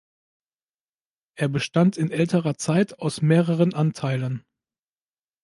Es 1.35 1.51
bestand 1.51 1.95
in 1.95 2.09
älterer 2.09 2.57
Zeit 2.57 2.97
aus 2.97 3.21
mehreren 3.21 3.75
Anteilen. 3.75 4.43